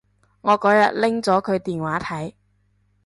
[0.41, 2.33] 我嗰日拎咗佢電話睇